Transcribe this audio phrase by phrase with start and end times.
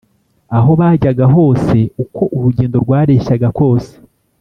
[0.57, 3.93] aho bajyaga hose, uko urugendo rwareshyaga kose